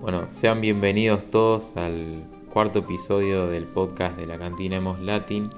[0.00, 5.50] Bueno, sean bienvenidos todos al cuarto episodio del podcast de la cantina Hemos Latin.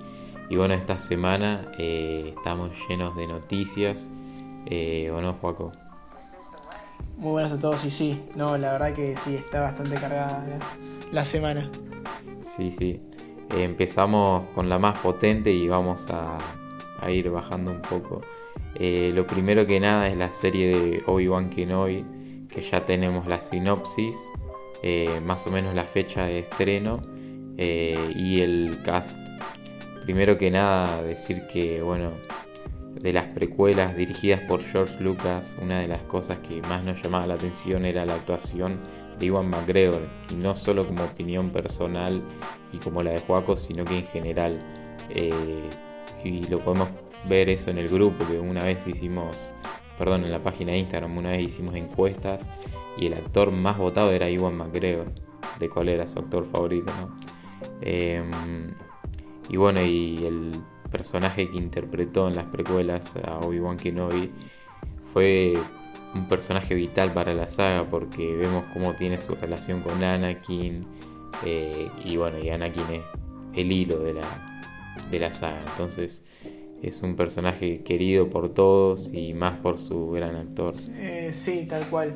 [0.48, 4.08] Y bueno, esta semana eh, estamos llenos de noticias.
[4.66, 5.72] Eh, ¿O no, Juaco?
[7.17, 10.45] Muy buenas a todos y sí, no, la verdad que sí, está bastante cargada
[11.13, 11.71] la, semana.
[12.40, 13.01] Sí, sí.
[13.51, 16.38] Eh, empezamos con la más potente y vamos a,
[17.11, 18.23] ir bajando un poco.
[18.77, 22.04] Eh, lo primero que nada es la serie de Obi-Wan Kenobi,
[22.48, 24.16] que ya tenemos la sinopsis,
[24.82, 27.02] eh, más o menos la fecha de estreno
[27.59, 29.18] y el cast.
[30.04, 32.10] Primero que nada decir que, bueno,
[32.95, 37.26] de las precuelas dirigidas por George Lucas, una de las cosas que más nos llamaba
[37.26, 38.80] la atención era la actuación
[39.18, 42.23] de Iwan McGregor, y no solo como opinión personal
[42.73, 44.59] y como la de Joaco, sino que en general.
[45.10, 45.68] Eh,
[46.24, 46.88] y lo podemos
[47.29, 49.51] ver eso en el grupo, que una vez hicimos,
[49.98, 52.48] perdón, en la página de Instagram, una vez hicimos encuestas
[52.96, 55.12] y el actor más votado era Iwan McGregor,
[55.59, 57.18] de cuál era su actor favorito, ¿no?
[57.82, 58.74] Em,
[59.49, 60.51] y bueno, y el
[60.90, 64.31] personaje que interpretó en las precuelas a Obi-Wan Kenobi
[65.12, 65.55] fue
[66.15, 70.84] un personaje vital para la saga porque vemos cómo tiene su relación con Anakin
[71.45, 73.03] eh, y bueno, y Anakin es
[73.55, 74.62] el hilo de la,
[75.11, 75.62] de la saga.
[75.71, 76.25] Entonces
[76.83, 80.75] es un personaje querido por todos y más por su gran actor.
[80.95, 82.14] Eh, sí, tal cual.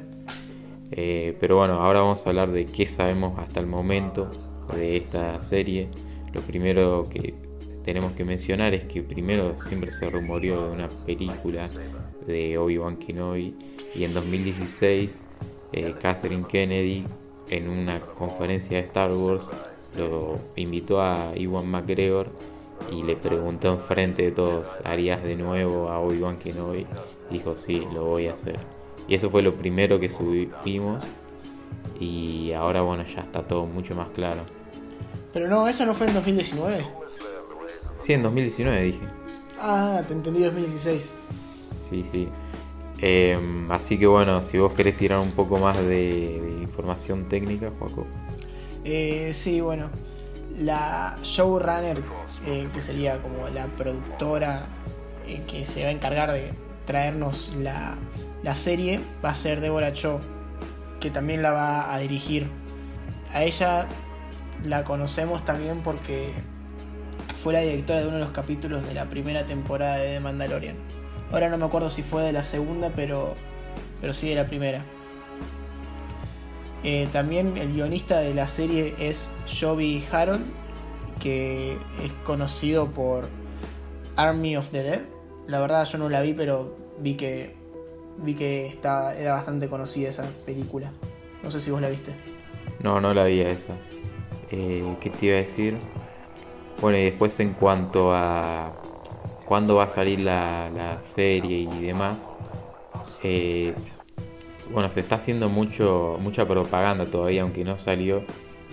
[0.90, 4.30] Eh, pero bueno, ahora vamos a hablar de qué sabemos hasta el momento
[4.74, 5.88] de esta serie.
[6.32, 7.34] Lo primero que
[7.84, 11.68] tenemos que mencionar es que primero siempre se rumoreó de una película
[12.26, 13.54] de Obi-Wan Kenobi
[13.94, 15.26] y en 2016
[15.72, 17.04] eh, Catherine Kennedy
[17.50, 19.52] en una conferencia de Star Wars
[19.96, 22.30] lo invitó a Iwan McGregor
[22.90, 26.86] y le preguntó enfrente de todos, ¿harías de nuevo a Obi-Wan Kenobi?
[27.30, 28.58] Dijo, sí, lo voy a hacer.
[29.08, 31.12] Y eso fue lo primero que subimos
[32.00, 34.42] y ahora bueno, ya está todo mucho más claro.
[35.32, 36.86] Pero no, eso no fue en 2019.
[37.98, 39.04] Sí, en 2019 dije.
[39.58, 41.14] Ah, te entendí 2016.
[41.76, 42.28] Sí, sí.
[43.00, 48.06] Em, así que bueno, si vos querés tirar un poco más de, información técnica, Joaco.
[48.84, 49.90] Eh, sí, bueno.
[50.58, 52.02] La showrunner,
[52.46, 54.66] eh, que sería como la productora
[55.26, 56.52] eh, que se va a encargar de
[56.86, 57.96] traernos la,
[58.42, 60.20] la serie, va a ser Deborah Cho,
[61.00, 62.48] que también la va a dirigir.
[63.32, 63.86] A ella
[64.64, 66.34] la conocemos también porque
[67.34, 70.76] fue la directora de uno de los capítulos de la primera temporada de The Mandalorian.
[71.32, 73.34] Ahora no me acuerdo si fue de la segunda, pero,
[74.00, 74.84] pero sí de la primera.
[76.84, 80.44] Eh, también el guionista de la serie es Joby Harold,
[81.24, 83.30] que es conocido por
[84.14, 85.00] Army of the Dead.
[85.46, 87.56] La verdad yo no la vi, pero vi que
[88.18, 90.92] vi que está, era bastante conocida esa película.
[91.42, 92.14] No sé si vos la viste.
[92.80, 93.72] No, no la vi esa.
[94.50, 95.78] Eh, ¿Qué te iba a decir?
[96.82, 98.74] Bueno, y después en cuanto a
[99.46, 102.30] cuándo va a salir la, serie y demás,
[103.22, 103.74] eh,
[104.70, 108.24] bueno, se está haciendo mucho, mucha propaganda todavía, aunque no salió.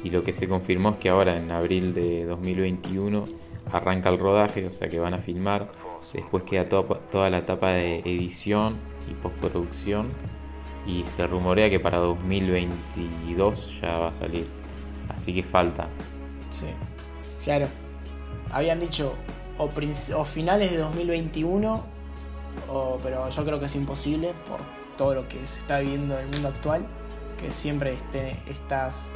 [0.04, 3.26] Y lo que se confirmó es que ahora en abril de 2021
[3.72, 5.72] arranca el rodaje, o sea que van a filmar.
[6.14, 8.78] Después queda toda la etapa de edición
[9.10, 10.10] y postproducción.
[10.86, 14.48] Y se rumorea que para 2022 ya va a salir.
[15.10, 15.88] Así que falta.
[16.50, 16.66] Sí,
[17.44, 17.68] claro
[18.52, 19.16] habían dicho
[19.58, 21.84] o, finales de 2021,
[23.04, 24.60] pero yo creo que es imposible por
[24.98, 26.86] todo lo que se está viviendo en el mundo actual,
[27.38, 29.12] que siempre esté, estás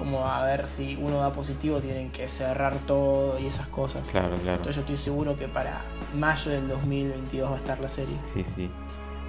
[0.00, 4.08] como a ver si uno da positivo, tienen que cerrar todo y esas cosas.
[4.08, 4.56] Claro, claro.
[4.56, 5.84] Entonces yo estoy seguro que para
[6.14, 8.16] mayo del 2022 va a estar la serie.
[8.22, 8.70] Sí, sí.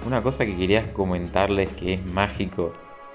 [0.06, 2.72] Una cosa que quería comentarles que es mágico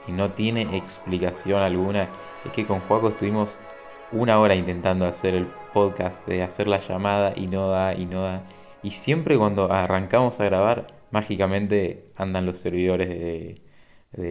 [0.07, 2.07] y no tiene explicación alguna
[2.46, 3.57] es que con Juaco estuvimos
[4.12, 8.22] una hora intentando hacer el podcast, de hacer la llamada y no da y no
[8.22, 8.44] da.
[8.84, 13.61] Y siempre cuando arrancamos a grabar, mágicamente andan los servidores de,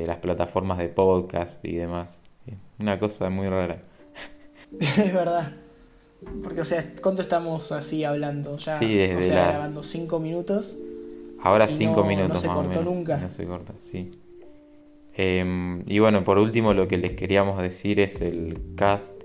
[0.07, 2.23] las plataformas de podcast y demás.
[2.79, 3.83] Una cosa muy rara.
[4.81, 5.53] es verdad.
[6.43, 8.57] Porque, o sea, ¿cuánto estamos así hablando?
[8.59, 10.79] Ya, sí, desde o sea, grabando cinco minutos.
[11.43, 13.19] Ahora cinco minutos no se cortó nunca.
[13.19, 14.19] No se corta, sí.
[15.15, 19.23] Em, y bueno, por último, lo que les queríamos decir es el cast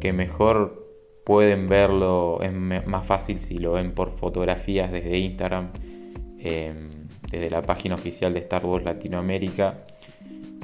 [0.00, 0.88] que mejor
[1.24, 5.70] pueden verlo, es más fácil si lo ven por fotografías desde Instagram,
[6.38, 6.88] em,
[7.30, 9.84] desde la página oficial de Star Wars Latinoamérica.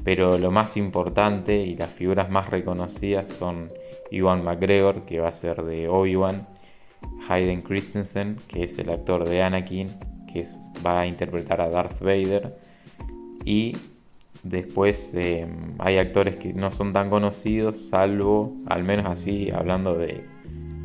[0.07, 3.73] Pero lo más importante y las figuras más reconocidas son
[4.13, 6.47] Iwan McGregor, que va a ser de Obi-Wan,
[7.29, 9.89] Hayden Christensen, que es el actor de Anakin,
[10.33, 10.47] que
[10.87, 12.57] va a interpretar a Darth Vader,
[13.45, 13.77] Y
[14.45, 15.49] después eh,
[15.81, 20.25] hay actores que no son tan conocidos, salvo, al menos así, hablando de,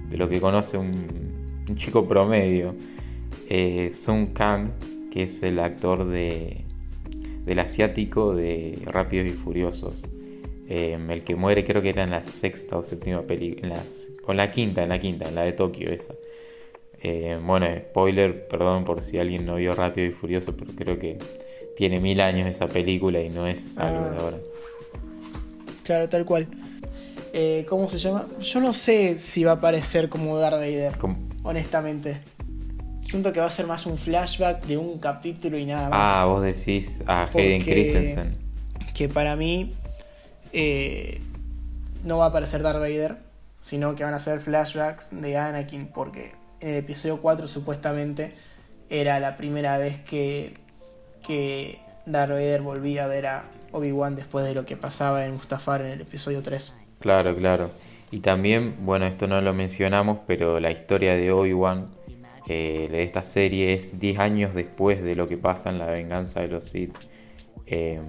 [0.09, 2.73] de lo que conoce un, un chico promedio.
[3.50, 4.71] Eh, Sun Kang,
[5.12, 6.65] que es el actor de,
[7.46, 10.06] del asiático de Rápidos y Furiosos.
[10.70, 13.84] Eh, el que muere creo que era en la sexta o séptima película,
[14.26, 16.14] o en la quinta, en la quinta, en la de Tokio esa.
[17.04, 21.18] Eh, bueno, spoiler, perdón por si alguien no vio Rápido y Furioso, pero creo que
[21.76, 24.20] tiene mil años esa película y no es algo de Ah.
[24.22, 24.38] ahora.
[25.84, 26.48] Claro, tal cual.
[27.34, 28.28] Eh, ¿Cómo se llama?
[28.40, 32.20] Yo no sé si va a aparecer como Darth Vader, Com- honestamente.
[33.01, 36.00] Siento que va a ser más un flashback de un capítulo y nada más.
[36.01, 38.38] Ah, vos decís a Hayden Porque- Christensen.
[38.94, 39.74] que para mí
[40.53, 41.21] eh,
[42.03, 43.18] no va a aparecer Darth Vader,
[43.59, 48.33] sino que van a ser flashbacks de Anakin, porque en el episodio 4 supuestamente
[48.89, 50.54] era la primera vez que,
[51.25, 55.81] que Darth Vader volvía a ver a Obi-Wan después de lo que pasaba en Mustafar
[55.81, 56.75] en el episodio 3.
[57.00, 57.71] Claro, claro.
[58.12, 61.88] Y también, bueno, esto no lo mencionamos, pero la historia de Obi-Wan
[62.48, 66.42] eh, de esta serie es 10 años después de lo que pasa en la venganza
[66.42, 66.96] de los Sith.
[67.66, 68.02] Eh,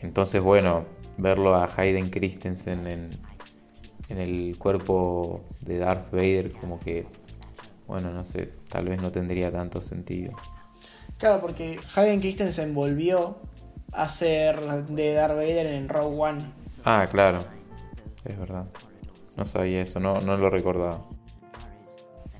[0.00, 0.84] entonces, bueno,
[1.16, 3.10] verlo a Hayden Christensen en,
[4.08, 7.06] en el cuerpo de Darth Vader, como que,
[7.86, 10.32] bueno, no sé, tal vez no tendría tanto sentido.
[11.18, 13.38] Claro, porque Hayden Christensen volvió
[13.92, 16.52] a ser de Darth Vader en Rogue One.
[16.84, 17.44] Ah, claro,
[18.24, 18.66] es verdad.
[19.36, 21.04] No sabía eso, no, no lo recordaba.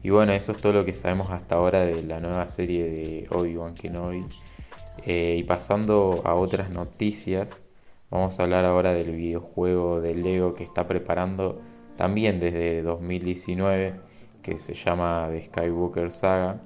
[0.03, 3.27] Y bueno, eso es todo lo que sabemos hasta ahora de la nueva serie de
[3.31, 4.25] Obi-Wan Kenobi.
[5.05, 7.65] Eh, y pasando a otras noticias,
[8.11, 11.61] vamos a hablar ahora del videojuego de Lego que está preparando
[11.97, 13.95] también desde 2019,
[14.43, 16.61] que se llama The Skywalker Saga.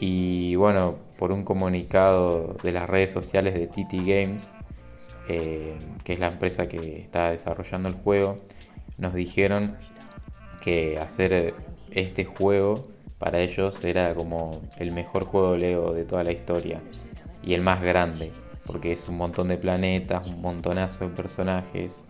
[0.00, 4.52] Y bueno, por un comunicado de las redes sociales de TT Games,
[5.28, 8.38] eh, que es la empresa que está desarrollando el juego,
[8.98, 9.76] nos dijeron
[10.60, 11.54] que hacer
[11.92, 12.88] este juego
[13.18, 16.80] para ellos era como el mejor juego Lego de toda la historia
[17.42, 18.32] y el más grande,
[18.66, 22.06] porque es un montón de planetas, un montonazo de personajes.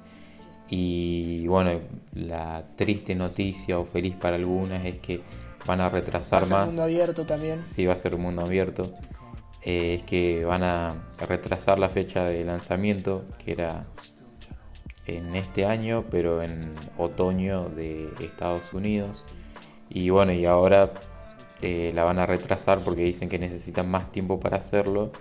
[0.68, 1.80] Y bueno,
[2.14, 5.20] la triste noticia o feliz para algunas es que
[5.66, 6.66] van a Va retrasar a ser más.
[6.68, 7.62] mundo abierto también.
[7.66, 8.92] Sí, va a ser un mundo abierto.
[9.62, 10.94] Eh, es que van a
[11.28, 13.84] retrasar la fecha de lanzamiento, que era
[15.06, 19.24] en este año, pero en otoño de Estados Unidos.
[19.90, 21.02] Y bueno, y ahora
[21.62, 25.12] eh, la van a retrasar porque dicen que necesitan más tiempo para hacerlo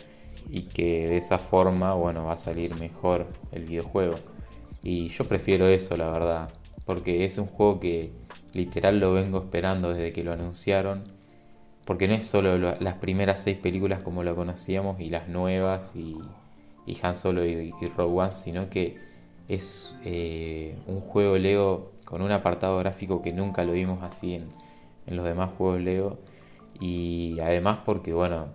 [0.47, 4.23] y que de esa forma, bueno, va a salir mejor el videojuego.
[4.83, 6.53] Y yo prefiero eso, la verdad,
[6.85, 8.13] porque es un juego que
[8.53, 11.13] literal lo vengo esperando desde que lo anunciaron
[11.85, 15.95] porque no es solo lo- las primeras seis películas como lo conocíamos y las nuevas
[15.95, 16.35] y,
[16.85, 19.08] y Han Solo y, y Rogue One, sino que
[19.49, 24.47] es eh, un juego Lego con un apartado gráfico que nunca lo vimos así en,
[25.07, 26.19] en los demás juegos Lego
[26.79, 28.47] y además porque bueno,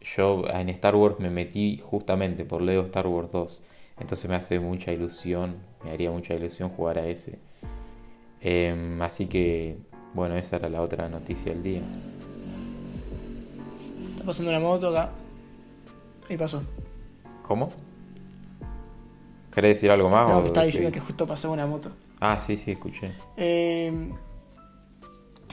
[0.00, 3.62] yo en Star Wars me metí justamente por Lego Star Wars 2,
[4.00, 7.38] entonces me hace mucha ilusión, me haría mucha ilusión jugar a ese.
[8.40, 9.78] Em, así que
[10.14, 11.82] bueno, esa era la otra noticia del día.
[14.12, 15.12] Está pasando una moto acá.
[16.28, 16.62] Ahí pasó.
[17.46, 17.72] ¿Cómo?
[19.52, 20.28] ¿Querés decir algo más?
[20.28, 21.90] No, estaba diciendo que justo pasó una moto.
[22.20, 23.14] Ah, sí, sí, escuché.
[23.36, 24.10] Eh,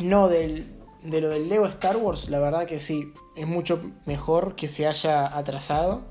[0.01, 3.13] no, del, de lo del Lego Star Wars, la verdad que sí.
[3.35, 6.01] Es mucho mejor que se haya atrasado.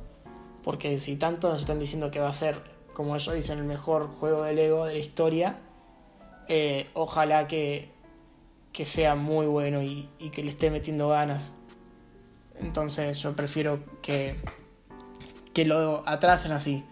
[0.65, 2.61] Porque si tanto nos están diciendo que va a ser,
[2.93, 5.61] como ellos dicen, el mejor juego de Lego de la historia,
[6.49, 7.93] eh, ojalá que,
[8.73, 11.55] que sea muy bueno y, y que le esté metiendo ganas.
[12.59, 14.35] Entonces yo prefiero que,
[15.55, 16.85] que lo atrasen así.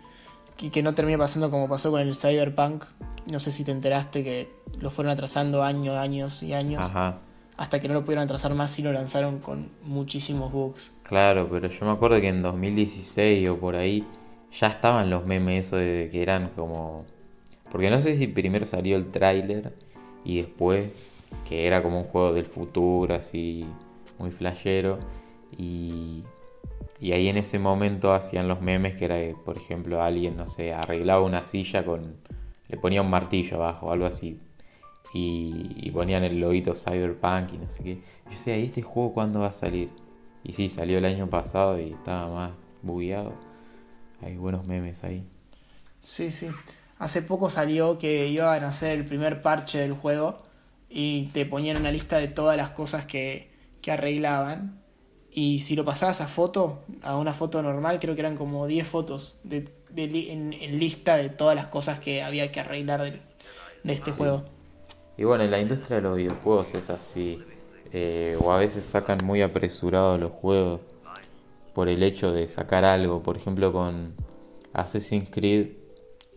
[0.58, 2.84] Y que no termine pasando como pasó con el Cyberpunk.
[3.26, 6.84] No sé si te enteraste que lo fueron atrasando años, años y años.
[6.86, 7.18] Ajá.
[7.56, 10.92] Hasta que no lo pudieron atrasar más y lo lanzaron con muchísimos bugs.
[11.04, 14.06] Claro, pero yo me acuerdo que en 2016 o por ahí
[14.58, 17.04] ya estaban los memes eso de que eran como...
[17.70, 19.72] Porque no sé si primero salió el tráiler
[20.24, 20.90] y después
[21.48, 23.66] que era como un juego del futuro, así
[24.18, 24.98] muy flashero.
[25.56, 26.22] Y,
[27.00, 30.46] y ahí en ese momento hacían los memes que era, que, por ejemplo, alguien, no
[30.46, 32.16] sé, arreglaba una silla con...
[32.68, 34.40] Le ponía un martillo abajo, algo así.
[35.12, 37.94] Y, y ponían el loguito Cyberpunk y no sé qué.
[38.24, 39.90] Yo decía, ¿y este juego cuándo va a salir?
[40.42, 42.50] Y sí, salió el año pasado y estaba más
[42.82, 43.34] bugueado.
[44.22, 45.26] Hay buenos memes ahí.
[46.02, 46.48] Sí, sí.
[46.98, 50.42] Hace poco salió que iban a hacer el primer parche del juego
[50.88, 53.50] y te ponían una lista de todas las cosas que,
[53.82, 54.83] que arreglaban.
[55.36, 58.86] Y si lo pasabas a foto, a una foto normal, creo que eran como 10
[58.86, 63.20] fotos de, en, lista de todas las cosas que había que arreglar de,
[63.92, 64.44] este juego.
[65.16, 67.42] Y bueno, en la industria de los videojuegos es así.
[67.92, 70.80] Eh, o a veces sacan muy apresurados los juegos
[71.74, 73.20] por el hecho de sacar algo.
[73.24, 74.14] Por ejemplo, con
[74.72, 75.72] Assassin's Creed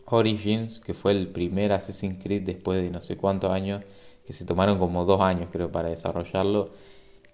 [0.05, 3.83] Origins, que fue el primer Assassin's Creed después de no sé cuántos años,
[4.25, 6.71] que se tomaron como dos años creo para desarrollarlo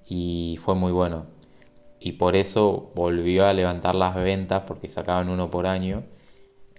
[0.05, 1.25] y fue muy bueno.
[2.05, 6.03] Y por eso volvió a levantar las ventas porque sacaban uno por año.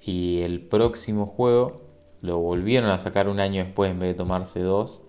[0.02, 1.80] Y el próximo juego
[2.20, 5.00] lo volvieron a sacar un año después en vez de tomarse dos.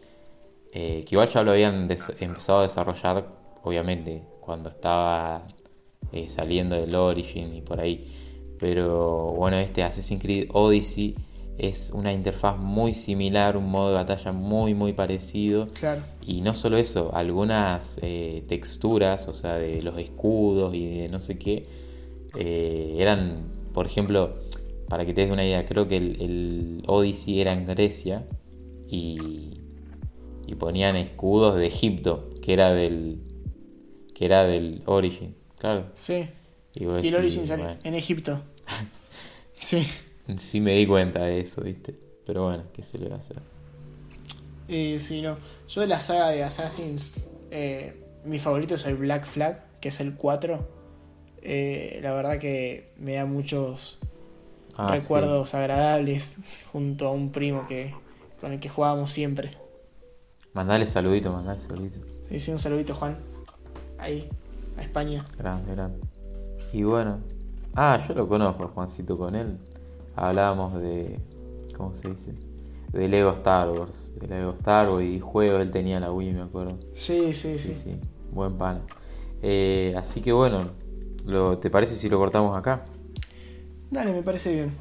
[0.71, 1.89] Eh, que igual ya lo habían
[2.21, 3.27] empezado a desarrollar,
[3.61, 5.45] obviamente, cuando estaba
[6.13, 8.09] eh, saliendo del Origin y por ahí.
[8.57, 11.15] Pero bueno, este Assassin's Creed Odyssey
[11.57, 15.67] es una interfaz muy similar, un modo de batalla muy muy parecido.
[15.73, 16.03] Claro.
[16.21, 21.21] Y no solo eso, algunas eh, texturas, o sea, de los escudos y de no
[21.21, 21.65] sé qué,
[22.35, 24.35] eh, eran, por ejemplo,
[24.89, 28.25] para que te des una idea, creo que el, Odyssey era en Grecia
[28.87, 29.61] y,
[30.45, 33.19] y, ponían escudos de Egipto, que era del
[34.13, 35.87] que era del Origin, claro.
[35.95, 36.27] Sí.
[36.73, 38.41] Y, el Origin sale en Egipto.
[39.53, 39.85] sí.
[40.37, 41.95] Sí me di cuenta de eso, ¿viste?
[42.25, 43.37] Pero bueno, ¿qué se le va a hacer?
[44.67, 45.37] Eh, sí, no.
[45.67, 47.13] Yo de la saga de Assassins,
[47.51, 50.67] eh, mi favorito es el Black Flag, que es el 4.
[51.43, 53.99] Eh, la verdad que me da muchos
[54.77, 56.37] ah, recuerdos agradables
[56.71, 57.93] junto a un primo que
[58.41, 59.55] con el que jugábamos siempre.
[60.53, 61.99] Mandale saludito, mandale saludito.
[62.29, 63.19] Sí, sí, un saludito, Juan.
[63.99, 64.27] Ahí,
[64.77, 65.23] a España.
[65.37, 65.99] Grande, grande.
[66.73, 67.19] Y bueno.
[67.75, 69.59] Ah, yo lo conozco, Juancito, con él
[70.15, 71.19] hablábamos de,
[71.75, 72.33] ¿cómo se dice?
[72.91, 76.41] De Lego Star Wars, de Lego Star Wars y juego, él tenía la Wii, me
[76.41, 76.77] acuerdo.
[76.93, 77.75] Sí, sí, sí.
[77.75, 77.99] sí,
[78.31, 78.81] Buen pan.
[79.41, 80.71] Eh, así que bueno,
[81.25, 82.85] lo, ¿te parece si lo cortamos acá?
[83.91, 84.73] Dale, me parece bien.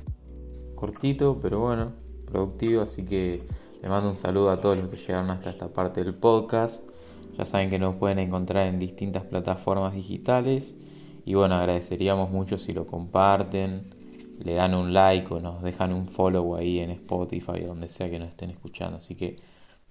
[0.74, 1.92] Cortito, pero bueno,
[2.26, 3.42] productivo, así que
[3.82, 6.88] le mando un saludo a todos los que llegaron hasta esta parte del podcast.
[7.36, 10.76] Ya saben que nos pueden encontrar en distintas plataformas digitales.
[11.24, 13.94] Y bueno, agradeceríamos mucho si lo comparten,
[14.38, 18.10] le dan un like o nos dejan un follow ahí en Spotify o donde sea
[18.10, 18.98] que nos estén escuchando.
[18.98, 19.36] Así que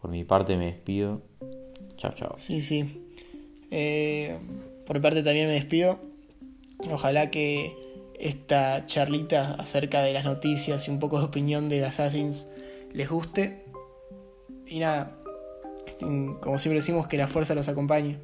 [0.01, 1.21] por mi parte me despido.
[1.97, 2.35] Chao, chao.
[2.37, 3.07] Sí, sí.
[3.71, 4.37] Eh,
[4.85, 5.99] por mi parte también me despido.
[6.91, 7.75] Ojalá que
[8.19, 12.47] esta charlita acerca de las noticias y un poco de opinión de Assassins
[12.91, 13.63] les guste.
[14.67, 15.11] Y nada,
[16.41, 18.19] como siempre decimos, que la fuerza los acompañe.